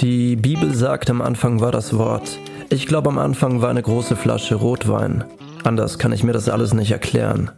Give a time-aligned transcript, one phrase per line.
[0.00, 2.38] Die Bibel sagt, am Anfang war das Wort.
[2.70, 5.24] Ich glaube, am Anfang war eine große Flasche Rotwein.
[5.64, 7.50] Anders kann ich mir das alles nicht erklären.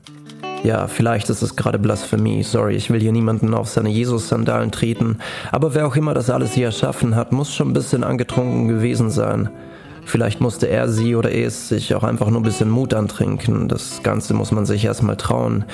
[0.62, 2.42] Ja, vielleicht ist es gerade Blasphemie.
[2.42, 5.18] Sorry, ich will hier niemanden auf seine Jesus-Sandalen treten.
[5.52, 9.10] Aber wer auch immer das alles hier erschaffen hat, muss schon ein bisschen angetrunken gewesen
[9.10, 9.48] sein.
[10.04, 13.68] Vielleicht musste er, sie oder es sich auch einfach nur ein bisschen Mut antrinken.
[13.68, 15.64] Das Ganze muss man sich erstmal trauen.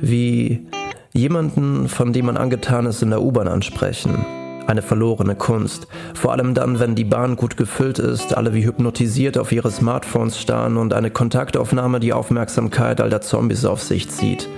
[0.00, 0.66] Wie
[1.12, 4.26] jemanden, von dem man angetan ist, in der U-Bahn ansprechen.
[4.66, 5.86] Eine verlorene Kunst.
[6.14, 10.40] Vor allem dann, wenn die Bahn gut gefüllt ist, alle wie hypnotisiert auf ihre Smartphones
[10.40, 14.48] starren und eine Kontaktaufnahme die Aufmerksamkeit all der Zombies auf sich zieht.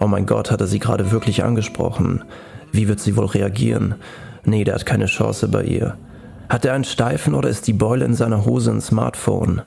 [0.00, 2.24] Oh mein Gott, hat er sie gerade wirklich angesprochen?
[2.72, 3.94] Wie wird sie wohl reagieren?
[4.44, 5.96] Nee, der hat keine Chance bei ihr.
[6.48, 9.62] Hat er einen Steifen oder ist die Beule in seiner Hose ein Smartphone?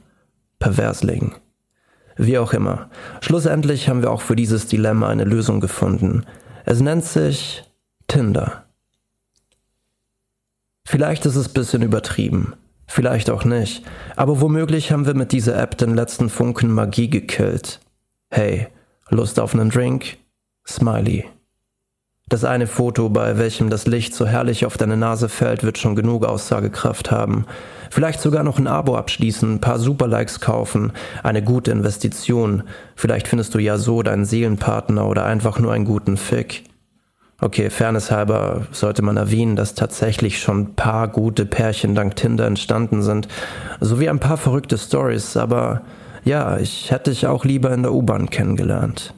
[0.60, 1.36] Perversling.
[2.18, 2.90] Wie auch immer.
[3.22, 6.26] Schlussendlich haben wir auch für dieses Dilemma eine Lösung gefunden.
[6.66, 7.64] Es nennt sich
[8.08, 8.65] Tinder.
[10.88, 12.54] Vielleicht ist es bisschen übertrieben,
[12.86, 13.84] vielleicht auch nicht,
[14.16, 17.80] aber womöglich haben wir mit dieser App den letzten Funken Magie gekillt.
[18.30, 18.68] Hey,
[19.10, 20.18] Lust auf einen Drink?
[20.68, 21.26] Smiley.
[22.28, 25.96] Das eine Foto, bei welchem das Licht so herrlich auf deine Nase fällt, wird schon
[25.96, 27.46] genug Aussagekraft haben.
[27.92, 32.64] Vielleicht sogar noch ein Abo abschließen, ein paar Superlikes kaufen, eine gute Investition.
[32.96, 36.64] Vielleicht findest du ja so deinen Seelenpartner oder einfach nur einen guten Fick.
[37.46, 42.48] Okay, Fairness halber sollte man erwähnen, dass tatsächlich schon ein paar gute Pärchen dank Tinder
[42.48, 43.28] entstanden sind,
[43.80, 45.84] sowie ein paar verrückte Stories, aber
[46.24, 49.14] ja, ich hätte dich auch lieber in der U-Bahn kennengelernt.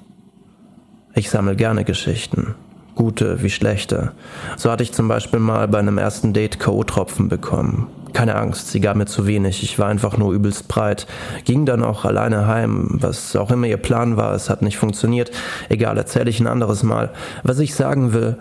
[1.15, 2.55] Ich sammle gerne Geschichten,
[2.95, 4.11] gute wie schlechte.
[4.57, 7.87] So hatte ich zum Beispiel mal bei einem ersten Date K.O.-Tropfen bekommen.
[8.17, 11.05] Keine Angst, sie gab mir zu wenig, ich war einfach nur übelst breit.
[11.45, 15.29] Ging dann auch alleine heim, was auch immer ihr Plan war, es hat nicht funktioniert.
[15.69, 17.11] Egal, erzähle ich ein anderes Mal.
[17.43, 18.37] Was ich sagen will,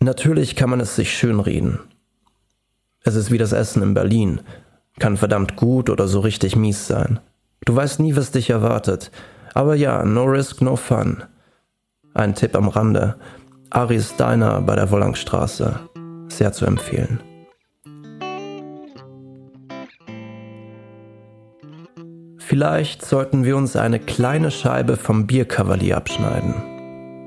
[0.00, 1.78] natürlich kann man es sich schönreden.
[3.02, 4.42] Es ist wie das Essen in Berlin.
[4.98, 7.18] Kann verdammt gut oder so richtig mies sein.
[7.64, 9.10] Du weißt nie, was dich erwartet.
[9.54, 11.24] Aber ja, no risk, no fun.
[12.12, 13.14] Ein Tipp am Rande.
[13.70, 15.80] Aris Diner bei der Wollangstraße.
[16.28, 17.20] Sehr zu empfehlen.
[22.48, 26.54] Vielleicht sollten wir uns eine kleine Scheibe vom Bierkavalier abschneiden.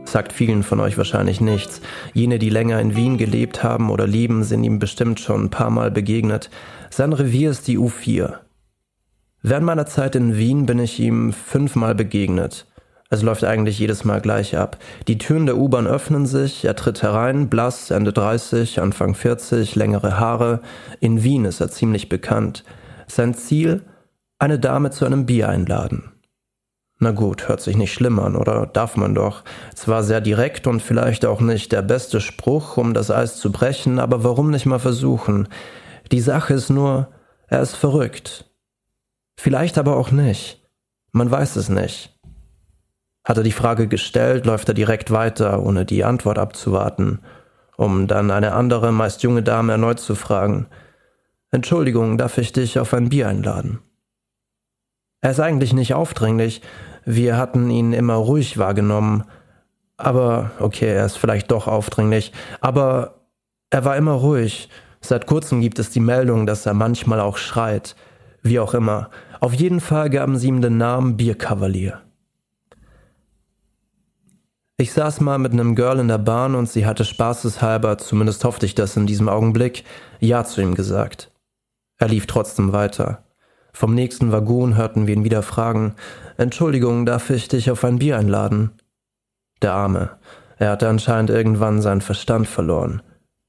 [0.03, 1.79] Sagt vielen von euch wahrscheinlich nichts.
[2.15, 5.69] Jene, die länger in Wien gelebt haben oder leben, sind ihm bestimmt schon ein paar
[5.69, 6.49] Mal begegnet.
[6.89, 8.37] Sein Revier ist die U4.
[9.43, 12.65] Während meiner Zeit in Wien bin ich ihm fünfmal begegnet.
[13.11, 14.79] Es läuft eigentlich jedes Mal gleich ab.
[15.07, 20.19] Die Türen der U-Bahn öffnen sich, er tritt herein, blass, Ende 30, Anfang 40, längere
[20.19, 20.61] Haare.
[20.99, 22.63] In Wien ist er ziemlich bekannt.
[23.05, 23.83] Sein Ziel?
[24.41, 26.11] Eine Dame zu einem Bier einladen.
[26.97, 29.43] Na gut, hört sich nicht schlimm an, oder darf man doch.
[29.75, 33.99] Zwar sehr direkt und vielleicht auch nicht der beste Spruch, um das Eis zu brechen,
[33.99, 35.47] aber warum nicht mal versuchen?
[36.11, 37.09] Die Sache ist nur,
[37.47, 38.51] er ist verrückt.
[39.39, 40.67] Vielleicht aber auch nicht.
[41.11, 42.19] Man weiß es nicht.
[43.23, 47.19] Hat er die Frage gestellt, läuft er direkt weiter, ohne die Antwort abzuwarten,
[47.77, 50.65] um dann eine andere, meist junge Dame erneut zu fragen.
[51.51, 53.81] Entschuldigung, darf ich dich auf ein Bier einladen?
[55.21, 56.61] Er ist eigentlich nicht aufdringlich.
[57.05, 59.23] Wir hatten ihn immer ruhig wahrgenommen.
[59.97, 62.31] Aber, okay, er ist vielleicht doch aufdringlich.
[62.59, 63.21] Aber
[63.69, 64.69] er war immer ruhig.
[64.99, 67.95] Seit kurzem gibt es die Meldung, dass er manchmal auch schreit.
[68.41, 69.09] Wie auch immer.
[69.39, 72.01] Auf jeden Fall gaben sie ihm den Namen Bierkavalier.
[74.77, 78.65] Ich saß mal mit einem Girl in der Bahn und sie hatte spaßeshalber, zumindest hoffte
[78.65, 79.83] ich das in diesem Augenblick,
[80.19, 81.31] Ja zu ihm gesagt.
[81.99, 83.23] Er lief trotzdem weiter.
[83.73, 85.95] Vom nächsten Waggon hörten wir ihn wieder fragen,
[86.37, 88.71] Entschuldigung, darf ich dich auf ein Bier einladen?
[89.61, 90.17] Der Arme.
[90.57, 93.01] Er hatte anscheinend irgendwann seinen Verstand verloren.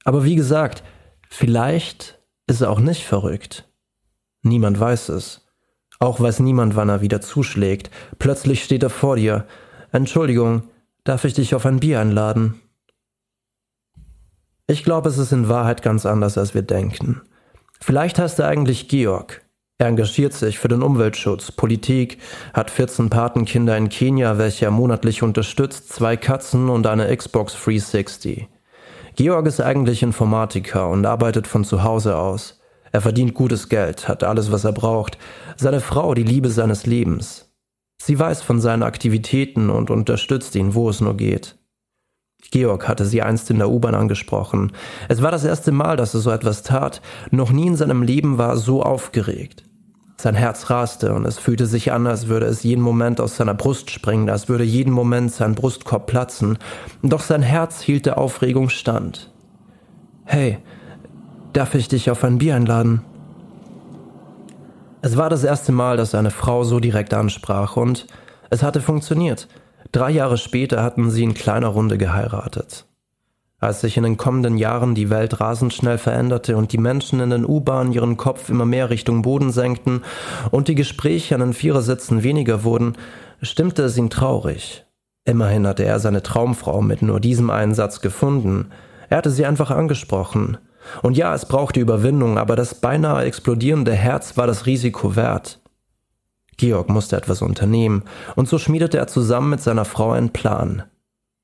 [0.03, 0.83] Aber wie gesagt,
[1.29, 3.69] vielleicht ist er auch nicht verrückt.
[4.41, 5.45] Niemand weiß es.
[5.99, 7.89] Auch weiß niemand, wann er wieder zuschlägt.
[8.19, 9.45] Plötzlich steht er vor dir.
[9.91, 10.63] Entschuldigung,
[11.03, 12.59] darf ich dich auf ein Bier einladen?
[14.67, 17.21] Ich glaube, es ist in Wahrheit ganz anders, als wir denken.
[17.79, 19.42] Vielleicht heißt er eigentlich Georg.
[19.79, 22.19] Er engagiert sich für den Umweltschutz, Politik,
[22.53, 28.47] hat 14 Patenkinder in Kenia, welche er monatlich unterstützt, zwei Katzen und eine Xbox 360.
[29.15, 32.59] Georg ist eigentlich Informatiker und arbeitet von zu Hause aus.
[32.91, 35.17] Er verdient gutes Geld, hat alles, was er braucht.
[35.57, 37.51] Seine Frau die Liebe seines Lebens.
[38.01, 41.57] Sie weiß von seinen Aktivitäten und unterstützt ihn, wo es nur geht.
[42.51, 44.71] Georg hatte sie einst in der U-Bahn angesprochen.
[45.09, 47.01] Es war das erste Mal, dass er so etwas tat.
[47.31, 49.63] Noch nie in seinem Leben war er so aufgeregt.
[50.17, 53.53] Sein Herz raste und es fühlte sich an, als würde es jeden Moment aus seiner
[53.53, 56.57] Brust springen, als würde jeden Moment sein Brustkorb platzen.
[57.01, 59.31] Doch sein Herz hielt der Aufregung stand.
[60.23, 60.59] Hey,
[61.51, 63.01] darf ich dich auf ein Bier einladen?
[65.01, 68.07] Es war das erste Mal, dass eine Frau so direkt ansprach und
[68.49, 69.49] es hatte funktioniert.
[69.91, 72.85] Drei Jahre später hatten sie in kleiner Runde geheiratet.
[73.59, 77.29] Als sich in den kommenden Jahren die Welt rasend schnell veränderte und die Menschen in
[77.29, 80.01] den U-Bahnen ihren Kopf immer mehr Richtung Boden senkten
[80.51, 82.97] und die Gespräche an den Vierersitzen weniger wurden,
[83.41, 84.85] stimmte es ihn traurig.
[85.23, 88.71] Immerhin hatte er seine Traumfrau mit nur diesem einen Satz gefunden.
[89.09, 90.57] Er hatte sie einfach angesprochen.
[91.01, 95.61] Und ja, es brauchte Überwindung, aber das beinahe explodierende Herz war das Risiko wert.
[96.57, 98.03] Georg musste etwas unternehmen,
[98.35, 100.83] und so schmiedete er zusammen mit seiner Frau einen Plan.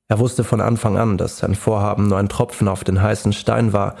[0.08, 3.72] Er wusste von Anfang an, dass sein Vorhaben nur ein Tropfen auf den heißen Stein
[3.72, 3.96] war,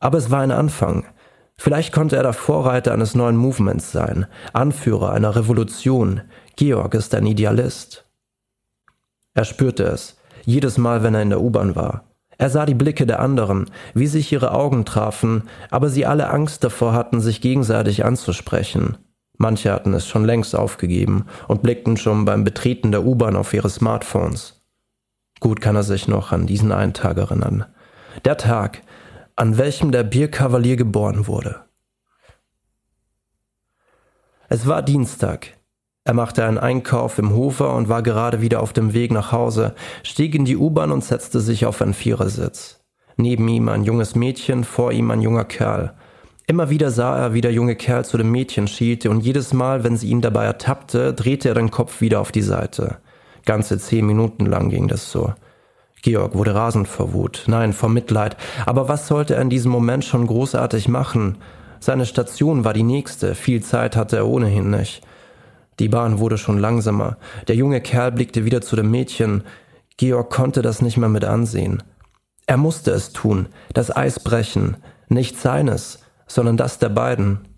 [0.00, 1.06] aber es war ein Anfang.
[1.56, 6.20] Vielleicht konnte er der Vorreiter eines neuen Movements sein, Anführer einer Revolution.
[6.56, 8.04] Georg ist ein Idealist.
[9.34, 12.04] Er spürte es, jedes Mal, wenn er in der U-Bahn war.
[12.38, 16.64] Er sah die Blicke der anderen, wie sich ihre Augen trafen, aber sie alle Angst
[16.64, 18.98] davor hatten, sich gegenseitig anzusprechen.
[19.38, 23.70] Manche hatten es schon längst aufgegeben und blickten schon beim Betreten der U-Bahn auf ihre
[23.70, 24.62] Smartphones.
[25.40, 27.66] Gut kann er sich noch an diesen einen Tag erinnern.
[28.24, 28.82] Der Tag,
[29.34, 31.60] an welchem der Bierkavalier geboren wurde.
[34.48, 35.56] Es war Dienstag,
[36.06, 39.74] er machte einen Einkauf im Hofer und war gerade wieder auf dem Weg nach Hause,
[40.04, 42.78] stieg in die U-Bahn und setzte sich auf einen Vierersitz.
[43.16, 45.94] Neben ihm ein junges Mädchen, vor ihm ein junger Kerl.
[46.48, 49.82] Immer wieder sah er, wie der junge Kerl zu dem Mädchen schielte, und jedes Mal,
[49.82, 52.98] wenn sie ihn dabei ertappte, drehte er den Kopf wieder auf die Seite.
[53.44, 55.34] Ganze zehn Minuten lang ging das so.
[56.02, 58.36] Georg wurde rasend vor Wut, nein, vor Mitleid.
[58.64, 61.38] Aber was sollte er in diesem Moment schon großartig machen?
[61.80, 65.02] Seine Station war die nächste, viel Zeit hatte er ohnehin nicht.
[65.80, 67.16] Die Bahn wurde schon langsamer.
[67.48, 69.42] Der junge Kerl blickte wieder zu dem Mädchen.
[69.96, 71.82] Georg konnte das nicht mehr mit ansehen.
[72.46, 74.76] Er musste es tun, das Eis brechen,
[75.08, 77.48] nicht seines, sondern das der beiden.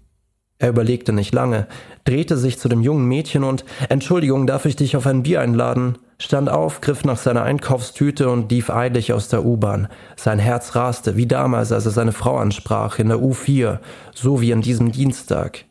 [0.59, 1.69] Er überlegte nicht lange,
[2.05, 5.99] drehte sich zu dem jungen Mädchen und Entschuldigung, darf ich dich auf ein Bier einladen?
[6.20, 9.88] stand auf, griff nach seiner Einkaufstüte und lief eilig aus der U-Bahn.
[10.17, 13.79] Sein Herz raste, wie damals, als er seine Frau ansprach, in der U4,
[14.15, 15.65] so wie an diesem Dienstag.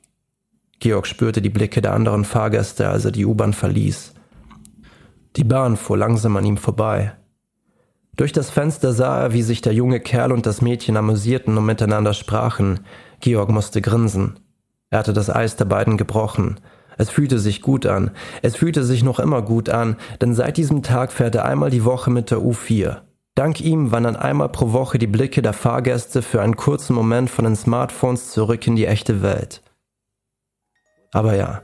[0.80, 4.14] Georg spürte die Blicke der anderen Fahrgäste, als er die U-Bahn verließ.
[5.36, 7.14] Die Bahn fuhr langsam an ihm vorbei.
[8.18, 11.66] Durch das Fenster sah er, wie sich der junge Kerl und das Mädchen amüsierten und
[11.66, 12.80] miteinander sprachen.
[13.20, 14.40] Georg musste grinsen.
[14.90, 16.60] Er hatte das Eis der beiden gebrochen.
[16.98, 18.10] Es fühlte sich gut an.
[18.42, 21.86] Es fühlte sich noch immer gut an, denn seit diesem Tag fährt er einmal die
[21.86, 23.02] Woche mit der U4.
[23.36, 27.46] Dank ihm wandern einmal pro Woche die Blicke der Fahrgäste für einen kurzen Moment von
[27.46, 29.62] den Smartphones zurück in die echte Welt.
[31.12, 31.62] Aber ja,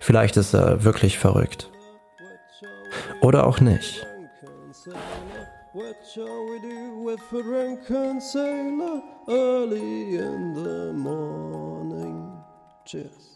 [0.00, 1.70] vielleicht ist er wirklich verrückt.
[3.20, 4.04] Oder auch nicht.
[6.14, 12.38] Shall we do with a drunken sailor early in the morning?
[12.84, 13.31] Cheers.